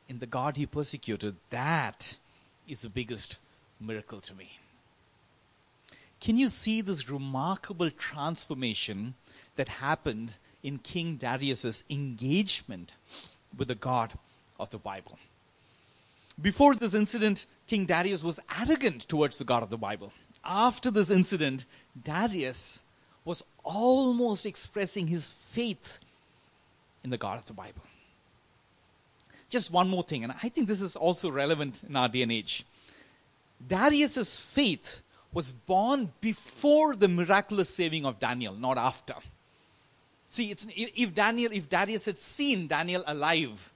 [0.08, 2.18] in the God he persecuted, that
[2.66, 3.38] is the biggest
[3.80, 4.58] miracle to me.
[6.20, 9.14] can you see this remarkable transformation
[9.56, 12.94] that happened in King Darius's engagement
[13.56, 14.14] with the God
[14.58, 15.18] of the Bible?
[16.40, 20.12] Before this incident, King Darius was arrogant towards the God of the Bible.
[20.44, 21.64] After this incident,
[22.00, 22.82] Darius
[23.24, 25.98] was almost expressing his faith
[27.02, 27.82] in the God of the Bible.
[29.48, 32.32] Just one more thing, and I think this is also relevant in our day and
[32.32, 32.64] age.
[33.66, 35.00] Darius's faith
[35.32, 39.14] was born before the miraculous saving of Daniel, not after.
[40.28, 43.72] See, if Daniel, if Darius had seen Daniel alive,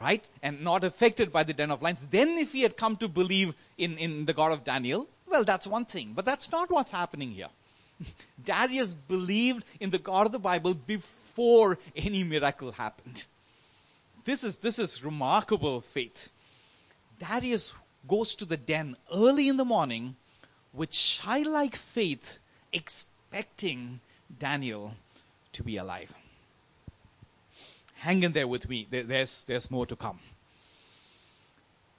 [0.00, 3.08] right, and not affected by the den of lions, then if he had come to
[3.08, 6.12] believe in, in the God of Daniel, well, that's one thing.
[6.14, 7.48] But that's not what's happening here.
[8.44, 13.24] Darius believed in the God of the Bible before any miracle happened.
[14.24, 16.30] This is, this is remarkable faith.
[17.18, 17.74] Darius
[18.06, 20.16] goes to the den early in the morning
[20.72, 22.38] with childlike faith,
[22.72, 24.00] expecting
[24.38, 24.94] Daniel
[25.52, 26.14] to be alive.
[27.98, 28.86] Hang in there with me.
[28.88, 30.20] There's, there's more to come.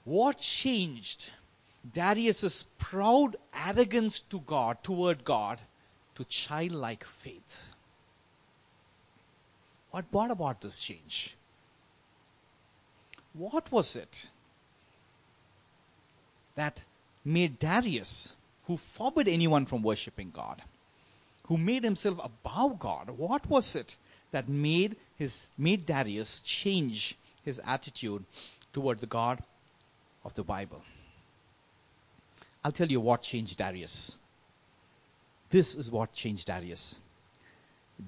[0.04, 1.30] What changed
[1.92, 5.60] Darius's proud arrogance to God, toward God,
[6.14, 7.74] to childlike faith?
[9.90, 11.36] What brought about this change?
[13.34, 14.28] What was it
[16.54, 16.82] that
[17.24, 20.62] made Darius, who forbade anyone from worshipping God,
[21.44, 23.96] who made himself above God, what was it
[24.30, 28.24] that made his made Darius change his attitude
[28.72, 29.42] toward the God
[30.24, 30.82] of the Bible?
[32.64, 34.16] I'll tell you what changed Darius.
[35.50, 37.00] This is what changed Darius.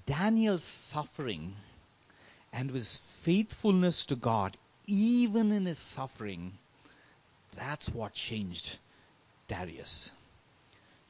[0.07, 1.55] Daniel's suffering
[2.51, 6.53] and his faithfulness to God, even in his suffering,
[7.55, 8.79] that's what changed
[9.49, 10.13] Darius.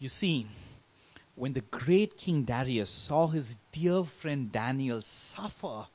[0.00, 0.48] You see,
[1.34, 5.86] when the great King Darius saw his dear friend Daniel suffer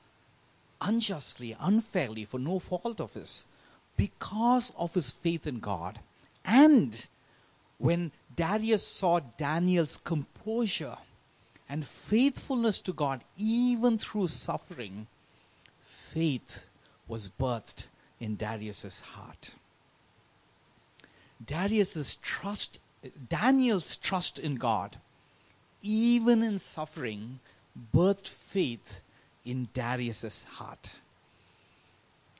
[0.82, 3.46] unjustly, unfairly, for no fault of his,
[3.96, 6.00] because of his faith in God,
[6.46, 7.08] and
[7.78, 10.98] when Darius saw Daniel's composure
[11.70, 15.08] and faithfulness to God, even through suffering,
[15.84, 16.68] faith
[17.08, 17.88] was birthed
[18.20, 19.52] in Darius's heart.
[21.44, 22.80] Darius's trust,
[23.30, 24.98] Daniel's trust in God,
[25.82, 27.40] even in suffering,
[27.94, 29.02] birthed faith
[29.46, 30.92] in Darius's heart.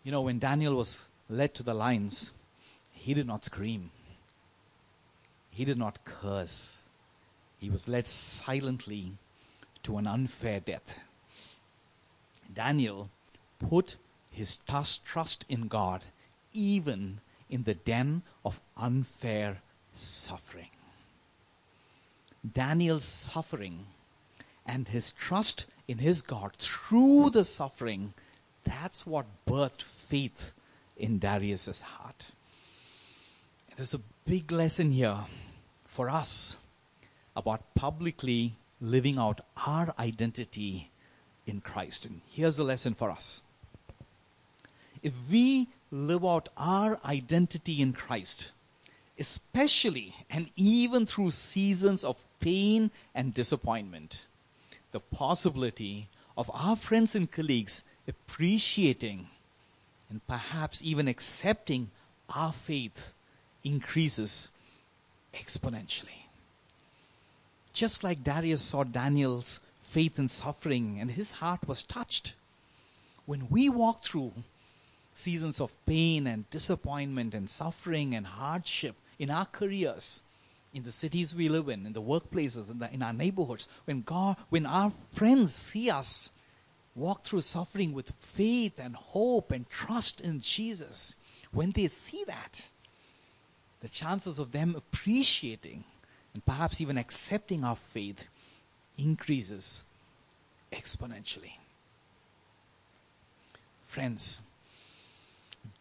[0.04, 2.32] You know, when Daniel was led to the lions,
[2.92, 3.92] he did not scream.
[5.52, 6.80] He did not curse.
[7.60, 9.14] He was led silently
[9.84, 11.00] to an unfair death.
[12.54, 13.10] Daniel
[13.60, 13.98] put
[14.32, 14.60] his
[15.06, 16.04] trust in God
[16.54, 17.20] even
[17.50, 19.60] in the den of unfair
[19.94, 20.70] suffering.
[22.54, 23.86] Daniel's suffering
[24.66, 28.14] and his trust in his God through the suffering,
[28.64, 30.52] that's what birthed faith
[30.98, 32.32] in Darius's heart.
[33.76, 35.20] There's a big lesson here
[35.86, 36.58] for us
[37.36, 40.90] about publicly living out our identity
[41.46, 42.06] in Christ.
[42.06, 43.42] And here's the lesson for us.
[45.02, 48.52] If we live out our identity in Christ,
[49.20, 54.26] especially and even through seasons of pain and disappointment,
[54.92, 59.28] the possibility of our friends and colleagues appreciating
[60.10, 61.90] and perhaps even accepting
[62.30, 63.14] our faith
[63.64, 64.52] increases
[65.34, 66.28] exponentially.
[67.74, 72.36] Just like Darius saw Daniel's faith in suffering and his heart was touched.
[73.26, 74.32] When we walk through
[75.14, 80.24] seasons of pain and disappointment and suffering and hardship in our careers,
[80.74, 84.02] in the cities we live in, in the workplaces, in, the, in our neighborhoods, when
[84.02, 86.32] God, when our friends see us
[86.96, 91.16] walk through suffering with faith and hope and trust in Jesus,
[91.52, 92.68] when they see that,
[93.82, 95.84] the chances of them appreciating
[96.34, 98.28] and perhaps even accepting our faith
[98.98, 99.86] increases
[100.72, 101.54] exponentially.
[103.86, 104.42] Friends,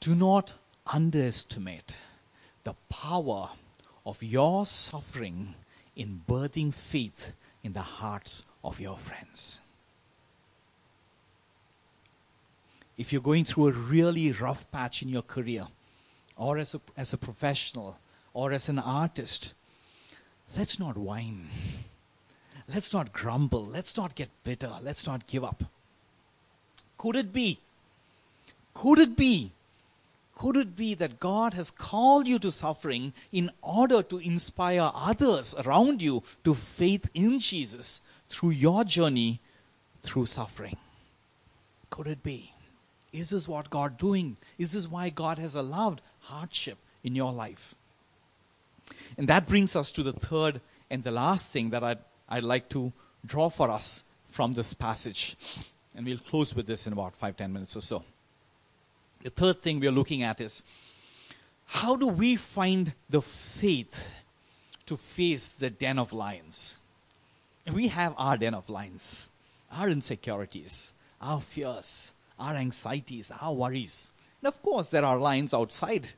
[0.01, 0.53] do not
[0.87, 1.97] underestimate
[2.67, 3.51] the power
[4.05, 5.55] of your suffering
[5.95, 9.61] in birthing faith in the hearts of your friends.
[12.99, 15.69] If you're going through a really rough patch in your career,
[16.37, 17.99] or as a, as a professional,
[18.35, 19.55] or as an artist,
[20.57, 21.47] let's not whine.
[22.67, 23.65] Let's not grumble.
[23.65, 24.73] Let's not get bitter.
[24.83, 25.63] Let's not give up.
[26.99, 27.61] Could it be?
[28.75, 29.53] Could it be
[30.37, 35.55] Could it be that God has called you to suffering in order to inspire others
[35.65, 39.41] around you to faith in Jesus through your journey
[40.03, 40.77] through suffering?
[41.89, 42.53] Could it be?
[43.15, 44.37] Is this what God doing?
[44.59, 47.75] Is this why God has allowed hardship in your life?
[49.17, 52.69] And that brings us to the third and the last thing that I'd, I'd like
[52.71, 52.93] to
[53.25, 55.35] draw for us from this passage.
[55.97, 58.05] And we'll close with this in about five, ten minutes or so.
[59.23, 60.63] The third thing we're looking at is
[61.67, 64.09] how do we find the faith
[64.87, 66.81] to face the den of lions?
[67.73, 69.31] We have our den of lions,
[69.73, 74.13] our insecurities, our fears, our anxieties, our worries.
[74.41, 76.11] And of course, there are lions outside,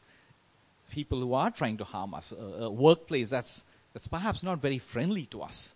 [0.91, 4.79] people who are trying to harm us, a, a workplace that's, that's perhaps not very
[4.79, 5.75] friendly to us,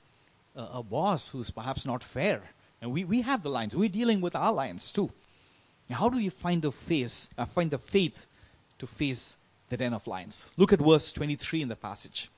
[0.54, 2.42] a, a boss who's perhaps not fair.
[2.82, 3.74] And we, we have the lions.
[3.74, 5.11] We're dealing with our lions too.
[5.92, 8.26] How do you find the face, uh, find the faith
[8.78, 9.37] to face
[9.68, 10.52] the den of lions?
[10.57, 12.31] Look at verse 23 in the passage.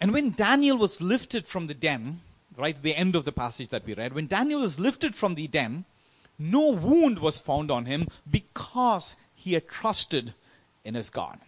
[0.00, 2.20] And when Daniel was lifted from the den,
[2.56, 5.46] right, the end of the passage that we read, when Daniel was lifted from the
[5.46, 5.84] den,
[6.38, 10.34] no wound was found on him because he had trusted
[10.84, 11.38] in his God.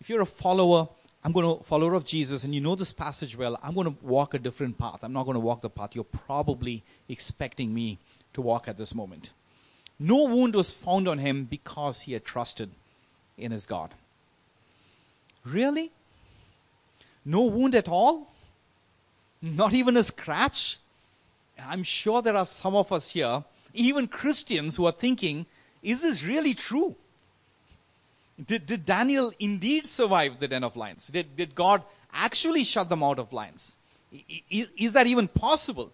[0.00, 0.88] If you're a follower,
[1.24, 3.58] I'm going to follower of Jesus, and you know this passage well.
[3.62, 5.00] I'm going to walk a different path.
[5.02, 7.98] I'm not going to walk the path you're probably expecting me
[8.32, 9.32] to walk at this moment.
[9.98, 12.70] No wound was found on him because he had trusted
[13.36, 13.94] in his God.
[15.44, 15.90] Really?
[17.24, 18.32] No wound at all?
[19.42, 20.78] Not even a scratch?
[21.62, 25.46] I'm sure there are some of us here, even Christians, who are thinking,
[25.82, 26.96] is this really true?
[28.46, 31.08] Did, did Daniel indeed survive the den of lions?
[31.08, 33.76] Did, did God actually shut them out of lions?
[34.50, 35.92] Is, is that even possible?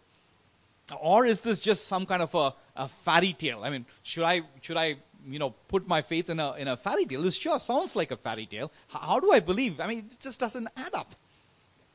[1.01, 3.63] Or is this just some kind of a, a fairy tale?
[3.65, 4.97] I mean, should I, should I,
[5.29, 7.23] you know, put my faith in a, in a fairy tale?
[7.23, 8.71] This sure sounds like a fairy tale.
[8.89, 9.81] How, how do I believe?
[9.81, 11.13] I mean, it just doesn't add up.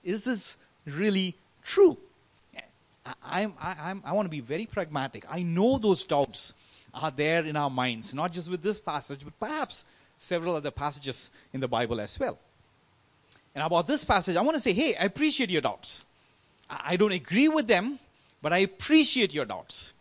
[0.03, 1.97] Is this really true?
[3.05, 5.25] I, I'm, I, I'm, I want to be very pragmatic.
[5.29, 6.53] I know those doubts
[6.93, 9.85] are there in our minds, not just with this passage, but perhaps
[10.17, 12.37] several other passages in the Bible as well.
[13.55, 16.05] And about this passage, I want to say, hey, I appreciate your doubts.
[16.69, 17.99] I don't agree with them,
[18.41, 19.93] but I appreciate your doubts.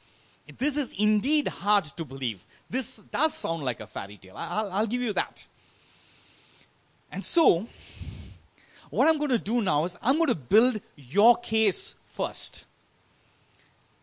[0.59, 2.45] This is indeed hard to believe.
[2.69, 4.35] This does sound like a fairy tale.
[4.37, 5.47] I'll, I'll give you that.
[7.13, 7.67] And so,
[8.91, 12.67] what I'm going to do now is I'm going to build your case first.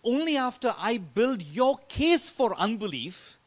[0.03, 3.37] Only after I build your case for unbelief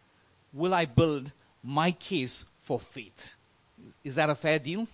[0.52, 3.36] will I build my case for faith.
[4.04, 4.86] Is that a fair deal?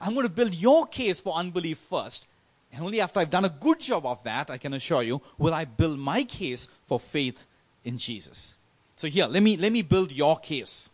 [0.00, 2.26] I'm going to build your case for unbelief first,
[2.72, 5.54] and only after I've done a good job of that, I can assure you, will
[5.54, 7.46] I build my case for faith
[7.84, 8.58] in Jesus.
[8.96, 10.90] So here, let me, let me build your case.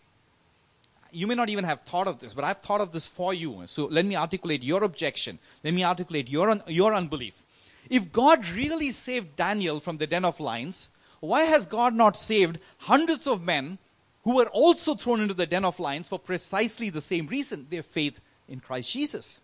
[1.13, 3.63] You may not even have thought of this, but I've thought of this for you.
[3.67, 5.39] So let me articulate your objection.
[5.65, 7.43] Let me articulate your, your unbelief.
[7.91, 12.59] If God really saved Daniel from the den of lions, why has God not saved
[12.79, 13.79] hundreds of men
[14.25, 17.83] who were also thrown into the den of lions for precisely the same reason their
[17.83, 19.41] faith in Christ Jesus?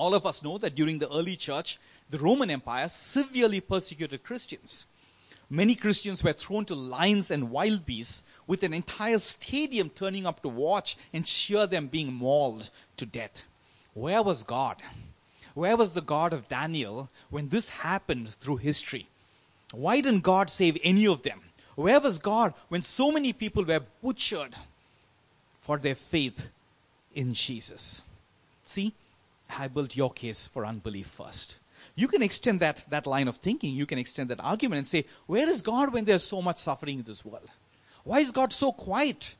[0.00, 4.86] All of us know that during the early church, the Roman Empire severely persecuted Christians.
[5.50, 10.40] Many Christians were thrown to lions and wild beasts, with an entire stadium turning up
[10.40, 13.44] to watch and cheer them being mauled to death.
[13.92, 14.78] Where was God?
[15.52, 19.06] Where was the God of Daniel when this happened through history?
[19.70, 21.42] Why didn't God save any of them?
[21.74, 24.54] Where was God when so many people were butchered
[25.60, 26.48] for their faith
[27.14, 28.02] in Jesus?
[28.64, 28.94] See,
[29.58, 31.58] I built your case for unbelief first.
[31.94, 33.74] You can extend that, that line of thinking.
[33.74, 36.98] You can extend that argument and say, where is God when there's so much suffering
[36.98, 37.48] in this world?
[38.04, 39.34] Why is God so quiet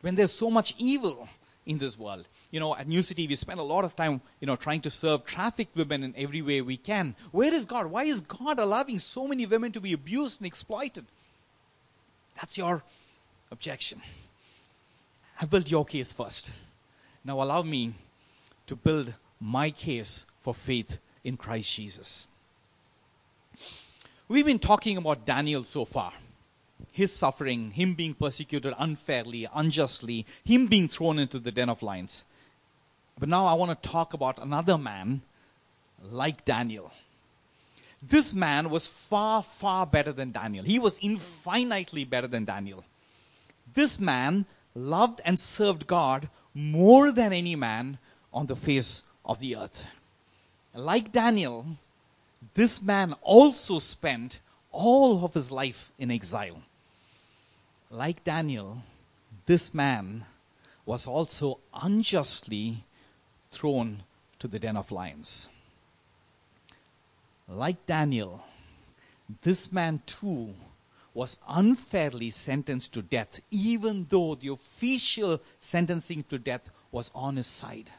[0.00, 1.28] when there's so much evil
[1.66, 2.26] in this world?
[2.50, 4.90] You know, at New City, we spend a lot of time, you know, trying to
[4.90, 7.16] serve trafficked women in every way we can.
[7.32, 7.86] Where is God?
[7.86, 11.04] Why is God allowing so many women to be abused and exploited?
[12.36, 12.82] That's your
[13.50, 14.00] objection.
[15.40, 16.52] I built your case first.
[17.24, 17.94] Now allow me
[18.66, 19.12] to build
[19.44, 22.28] my case for faith in Christ Jesus.
[24.26, 26.14] We've been talking about Daniel so far.
[26.90, 32.24] His suffering, him being persecuted unfairly, unjustly, him being thrown into the den of lions.
[33.18, 35.20] But now I want to talk about another man
[36.02, 36.90] like Daniel.
[38.02, 40.64] This man was far, far better than Daniel.
[40.64, 42.82] He was infinitely better than Daniel.
[43.74, 47.98] This man loved and served God more than any man
[48.32, 49.86] on the face of the earth.
[50.74, 51.66] Like Daniel,
[52.54, 54.40] this man also spent
[54.72, 56.62] all of his life in exile.
[57.90, 58.82] like Daniel,
[59.46, 60.24] this man
[60.84, 62.84] was also unjustly
[63.50, 64.02] thrown
[64.38, 65.48] to the den of lions.
[67.48, 68.44] Like Daniel,
[69.42, 70.54] this man too
[71.14, 77.46] was unfairly sentenced to death, even though the official sentencing to death was on his
[77.46, 77.90] side,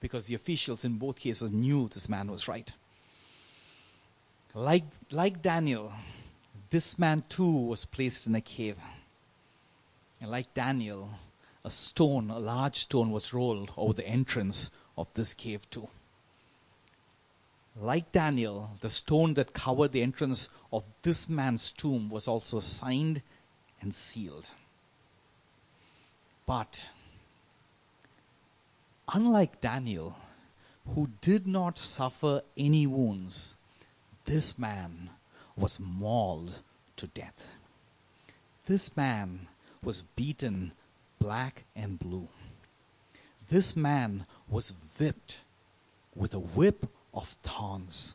[0.00, 2.72] because the officials in both cases knew this man was right.
[4.54, 5.92] Like, like Daniel,
[6.70, 8.76] this man too was placed in a cave.
[10.20, 11.10] And like Daniel,
[11.64, 15.88] a stone, a large stone, was rolled over the entrance of this cave too.
[17.76, 23.22] Like Daniel, the stone that covered the entrance of this man's tomb was also signed
[23.80, 24.50] and sealed.
[26.46, 26.86] But,
[29.12, 30.16] unlike Daniel,
[30.94, 33.56] who did not suffer any wounds,
[34.24, 35.10] this man
[35.56, 36.60] was mauled
[36.96, 37.54] to death.
[38.66, 39.48] This man
[39.82, 40.72] was beaten
[41.18, 42.28] black and blue.
[43.48, 45.40] This man was whipped
[46.14, 48.14] with a whip of thorns.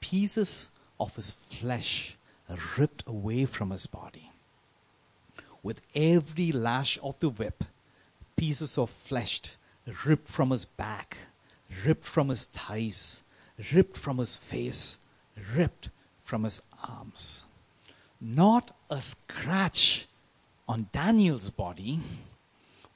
[0.00, 2.16] Pieces of his flesh
[2.76, 4.30] ripped away from his body.
[5.62, 7.64] With every lash of the whip,
[8.36, 9.40] pieces of flesh
[10.04, 11.16] ripped from his back,
[11.84, 13.22] ripped from his thighs,
[13.72, 14.98] ripped from his face,
[15.54, 15.90] ripped
[16.22, 17.44] from his arms.
[18.20, 20.06] Not a scratch
[20.68, 22.00] on Daniel's body,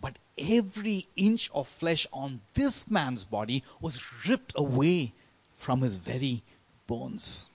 [0.01, 5.12] but every inch of flesh on this man's body was ripped away
[5.53, 6.43] from his very
[6.87, 7.51] bones.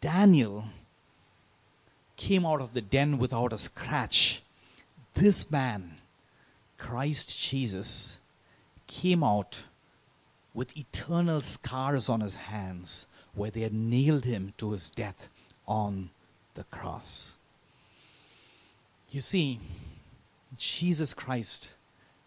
[0.00, 0.64] Daniel
[2.16, 4.42] came out of the den without a scratch.
[5.14, 5.97] This man,
[6.78, 8.20] Christ Jesus,
[8.86, 9.66] came out
[10.54, 15.28] with eternal scars on his hands where they had nailed him to his death
[15.66, 16.10] on
[16.54, 17.36] the cross.
[19.10, 19.60] You see,
[20.56, 21.74] Jesus Christ,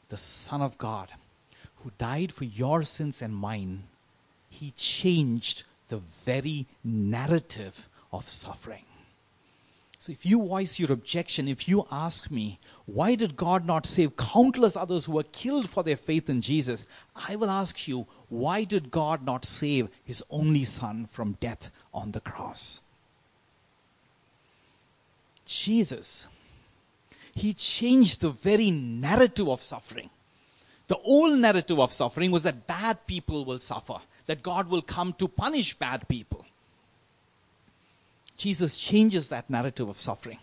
[0.10, 1.10] the Son of God,
[1.78, 3.84] who died for your sins and mine,
[4.49, 8.86] he changed the very narrative of suffering.
[10.02, 14.18] So if you voice your objection, if you ask me, why did God not save
[14.18, 16.88] countless others who were killed for their faith in Jesus?
[17.16, 22.14] I will ask you, why did God not save his only son from death on
[22.14, 22.82] the cross?
[25.45, 26.28] Jesus,
[27.36, 30.10] he changed the very narrative of suffering.
[30.88, 35.14] The old narrative of suffering was that bad people will suffer, that God will come
[35.20, 36.43] to punish bad people.
[38.42, 40.39] Jesus changes that narrative of suffering.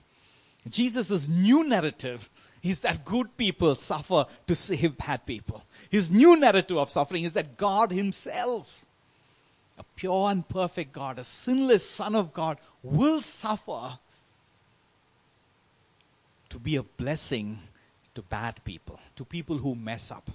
[0.69, 2.31] Jesus' new narrative
[2.63, 5.65] is that good people suffer to save bad people.
[5.91, 8.85] His new narrative of suffering is that God Himself,
[9.77, 13.99] a pure and perfect God, a sinless Son of God, will suffer
[16.51, 17.59] to be a blessing
[18.15, 20.31] to bad people, to people who mess up,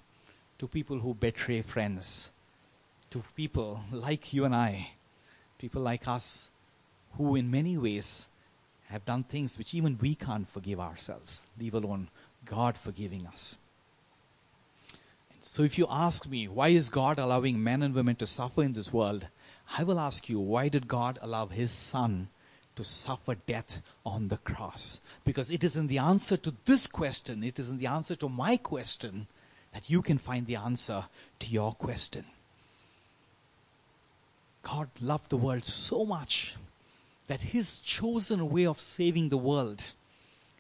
[0.58, 2.30] to people who betray friends,
[3.10, 4.90] to people like you and I,
[5.58, 6.50] people like us
[7.18, 8.28] who in many ways
[8.90, 12.10] have done things which even we can't forgive ourselves, leave alone
[12.46, 13.58] God forgiving us.
[15.42, 18.74] So if you ask me, why is God allowing men and women to suffer in
[18.74, 19.28] this world?
[19.78, 22.30] I will ask you, why did God allow his son
[22.76, 25.02] to suffer death on the cross?
[25.26, 28.30] Because it is in the answer to this question, it is in the answer to
[28.30, 29.28] my question,
[29.74, 31.06] that you can find the answer
[31.40, 32.26] to your question.
[34.62, 36.56] God loved the world so much
[37.28, 39.82] that his chosen way of saving the world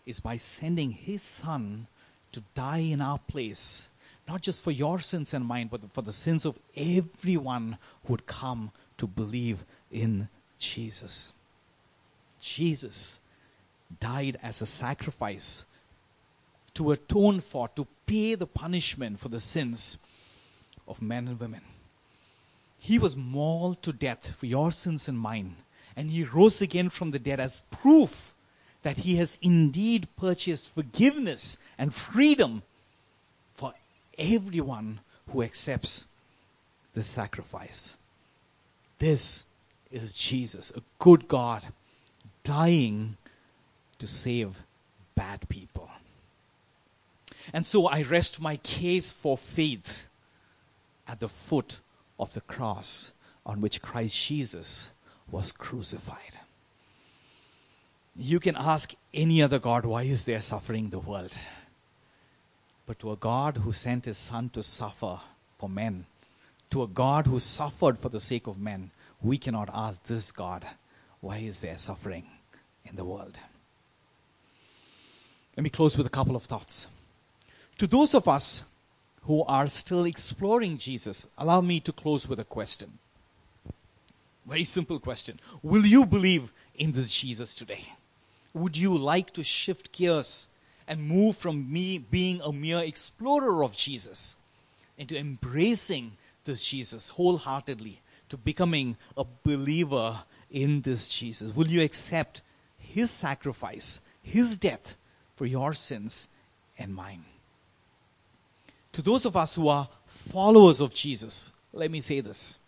[0.05, 1.87] is by sending his son
[2.31, 3.89] to die in our place,
[4.27, 8.25] not just for your sins and mine, but for the sins of everyone who would
[8.25, 11.33] come to believe in Jesus.
[12.39, 13.19] Jesus
[13.99, 15.65] died as a sacrifice
[16.73, 19.97] to atone for, to pay the punishment for the sins
[20.87, 21.61] of men and women.
[22.79, 25.57] He was mauled to death for your sins and mine
[25.95, 28.33] and he rose again from the dead as proof
[28.83, 32.63] that he has indeed purchased forgiveness and freedom
[33.53, 33.73] for
[34.17, 34.99] everyone
[35.31, 36.07] who accepts
[36.93, 37.97] the sacrifice.
[38.99, 39.45] This
[39.91, 41.63] is Jesus, a good God,
[42.43, 43.17] dying
[43.99, 44.63] to save
[45.15, 45.89] bad people.
[47.53, 50.07] And so I rest my case for faith
[51.07, 51.79] at the foot
[52.19, 53.11] of the cross
[53.45, 54.91] on which Christ Jesus
[55.31, 56.39] was crucified.
[58.15, 61.35] You can ask any other God, why is there suffering in the world?
[62.85, 65.19] But to a God who sent his Son to suffer
[65.57, 66.05] for men,
[66.69, 70.67] to a God who suffered for the sake of men, we cannot ask this God,
[71.21, 72.25] why is there suffering
[72.85, 73.39] in the world?
[75.55, 76.87] Let me close with a couple of thoughts.
[77.77, 78.63] To those of us
[79.23, 82.99] who are still exploring Jesus, allow me to close with a question.
[84.45, 85.39] Very simple question.
[85.61, 87.87] Will you believe in this Jesus today?
[88.53, 90.47] Would you like to shift gears
[90.87, 94.37] and move from me being a mere explorer of Jesus
[94.97, 96.13] into embracing
[96.43, 101.55] this Jesus wholeheartedly to becoming a believer in this Jesus?
[101.55, 102.41] Will you accept
[102.77, 104.97] his sacrifice, his death
[105.35, 106.27] for your sins
[106.77, 107.25] and mine?
[108.91, 112.59] To those of us who are followers of Jesus, let me say this.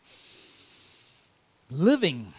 [1.69, 2.33] Living,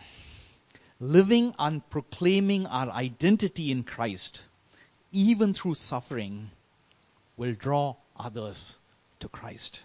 [1.01, 4.45] living and proclaiming our identity in Christ,
[5.13, 6.51] even through suffering,
[7.37, 8.79] will draw others
[9.21, 9.83] to Christ.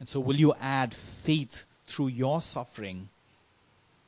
[0.00, 3.08] And so, will you add faith through your suffering?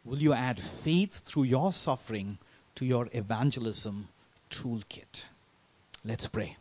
[0.05, 2.39] Will you add faith through your suffering
[2.77, 4.09] to your evangelism
[4.51, 5.25] toolkit?
[6.05, 6.57] Let's pray.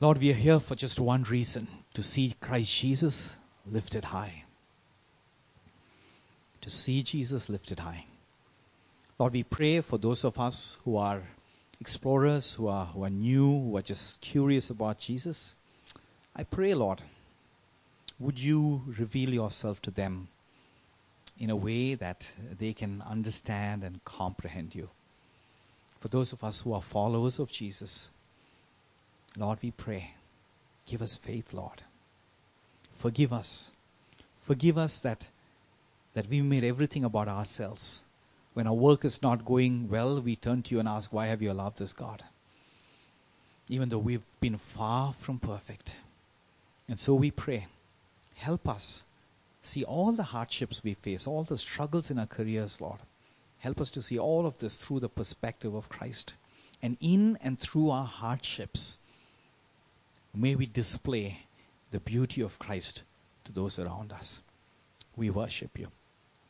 [0.00, 3.36] Lord, we are here for just one reason to see Christ Jesus
[3.66, 4.43] lifted high.
[6.64, 8.06] To see Jesus lifted high.
[9.18, 11.20] Lord, we pray for those of us who are
[11.78, 15.56] explorers, who are, who are new, who are just curious about Jesus.
[16.34, 17.02] I pray, Lord,
[18.18, 20.28] would you reveal yourself to them
[21.38, 24.88] in a way that they can understand and comprehend you?
[26.00, 28.10] For those of us who are followers of Jesus,
[29.36, 30.12] Lord, we pray,
[30.86, 31.82] give us faith, Lord.
[32.94, 33.72] Forgive us.
[34.40, 35.28] Forgive us that,
[36.14, 38.02] that we've made everything about ourselves.
[38.54, 41.42] When our work is not going well, we turn to you and ask, Why have
[41.42, 42.24] you allowed this, God?
[43.68, 45.96] Even though we've been far from perfect.
[46.88, 47.66] And so we pray,
[48.36, 49.04] help us
[49.62, 53.00] see all the hardships we face, all the struggles in our careers, Lord.
[53.58, 56.34] Help us to see all of this through the perspective of Christ.
[56.82, 58.98] And in and through our hardships,
[60.34, 61.46] may we display
[61.90, 63.02] the beauty of Christ
[63.44, 64.42] to those around us.
[65.16, 65.88] We worship you.